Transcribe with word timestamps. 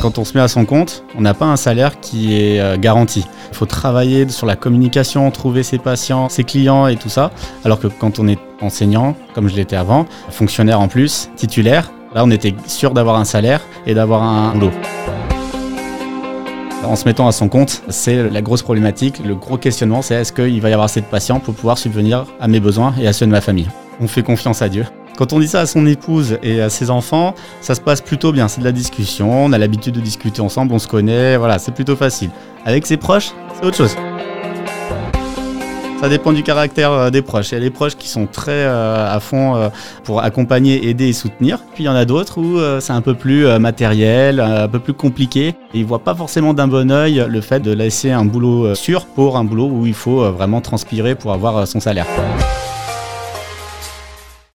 Quand 0.00 0.16
on 0.18 0.24
se 0.24 0.34
met 0.34 0.40
à 0.40 0.46
son 0.46 0.64
compte, 0.64 1.02
on 1.16 1.22
n'a 1.22 1.34
pas 1.34 1.46
un 1.46 1.56
salaire 1.56 1.98
qui 1.98 2.40
est 2.40 2.60
euh, 2.60 2.76
garanti. 2.76 3.26
Il 3.50 3.56
faut 3.56 3.66
travailler 3.66 4.28
sur 4.28 4.46
la 4.46 4.54
communication, 4.54 5.28
trouver 5.32 5.64
ses 5.64 5.78
patients, 5.78 6.28
ses 6.28 6.44
clients 6.44 6.86
et 6.86 6.96
tout 6.96 7.08
ça. 7.08 7.32
Alors 7.64 7.80
que 7.80 7.88
quand 7.88 8.20
on 8.20 8.28
est 8.28 8.38
enseignant, 8.60 9.16
comme 9.34 9.48
je 9.48 9.56
l'étais 9.56 9.74
avant, 9.74 10.06
fonctionnaire 10.30 10.80
en 10.80 10.86
plus, 10.86 11.30
titulaire, 11.34 11.90
là 12.14 12.22
on 12.24 12.30
était 12.30 12.54
sûr 12.68 12.94
d'avoir 12.94 13.16
un 13.16 13.24
salaire 13.24 13.60
et 13.86 13.94
d'avoir 13.94 14.22
un 14.22 14.52
boulot. 14.52 14.70
En 16.84 16.94
se 16.94 17.04
mettant 17.04 17.26
à 17.26 17.32
son 17.32 17.48
compte, 17.48 17.82
c'est 17.88 18.30
la 18.30 18.40
grosse 18.40 18.62
problématique, 18.62 19.20
le 19.24 19.34
gros 19.34 19.58
questionnement, 19.58 20.00
c'est 20.00 20.14
est-ce 20.14 20.32
qu'il 20.32 20.60
va 20.60 20.70
y 20.70 20.72
avoir 20.72 20.86
assez 20.86 21.00
de 21.00 21.06
patients 21.06 21.40
pour 21.40 21.54
pouvoir 21.54 21.76
subvenir 21.76 22.24
à 22.40 22.46
mes 22.46 22.60
besoins 22.60 22.94
et 23.00 23.08
à 23.08 23.12
ceux 23.12 23.26
de 23.26 23.32
ma 23.32 23.40
famille? 23.40 23.68
On 24.00 24.08
fait 24.08 24.22
confiance 24.22 24.62
à 24.62 24.68
Dieu. 24.68 24.84
Quand 25.16 25.32
on 25.32 25.40
dit 25.40 25.48
ça 25.48 25.60
à 25.60 25.66
son 25.66 25.84
épouse 25.86 26.38
et 26.42 26.60
à 26.60 26.70
ses 26.70 26.90
enfants, 26.90 27.34
ça 27.60 27.74
se 27.74 27.80
passe 27.80 28.00
plutôt 28.00 28.30
bien. 28.30 28.46
C'est 28.46 28.60
de 28.60 28.64
la 28.64 28.72
discussion, 28.72 29.46
on 29.46 29.52
a 29.52 29.58
l'habitude 29.58 29.94
de 29.94 30.00
discuter 30.00 30.40
ensemble, 30.40 30.72
on 30.72 30.78
se 30.78 30.86
connaît, 30.86 31.36
voilà, 31.36 31.58
c'est 31.58 31.72
plutôt 31.72 31.96
facile. 31.96 32.30
Avec 32.64 32.86
ses 32.86 32.96
proches, 32.96 33.32
c'est 33.54 33.66
autre 33.66 33.76
chose. 33.76 33.96
Ça 36.00 36.08
dépend 36.08 36.32
du 36.32 36.44
caractère 36.44 36.92
euh, 36.92 37.10
des 37.10 37.22
proches. 37.22 37.50
Il 37.50 37.54
y 37.54 37.56
a 37.56 37.60
des 37.60 37.70
proches 37.70 37.96
qui 37.96 38.08
sont 38.08 38.26
très 38.26 38.52
euh, 38.52 39.12
à 39.12 39.18
fond 39.18 39.56
euh, 39.56 39.68
pour 40.04 40.22
accompagner, 40.22 40.88
aider 40.88 41.08
et 41.08 41.12
soutenir. 41.12 41.58
Puis 41.74 41.82
il 41.82 41.86
y 41.86 41.90
en 41.90 41.96
a 41.96 42.04
d'autres 42.04 42.38
où 42.38 42.60
c'est 42.80 42.92
un 42.92 43.00
peu 43.00 43.14
plus 43.14 43.46
matériel, 43.58 44.38
un 44.38 44.68
peu 44.68 44.78
plus 44.78 44.94
compliqué. 44.94 45.48
Et 45.74 45.80
ils 45.80 45.84
voient 45.84 46.04
pas 46.04 46.14
forcément 46.14 46.54
d'un 46.54 46.68
bon 46.68 46.92
oeil 46.92 47.24
le 47.28 47.40
fait 47.40 47.58
de 47.58 47.72
laisser 47.72 48.12
un 48.12 48.24
boulot 48.24 48.74
sûr 48.76 49.06
pour 49.06 49.36
un 49.36 49.44
boulot 49.44 49.66
où 49.66 49.86
il 49.86 49.94
faut 49.94 50.30
vraiment 50.30 50.60
transpirer 50.60 51.16
pour 51.16 51.32
avoir 51.32 51.66
son 51.66 51.80
salaire. 51.80 52.06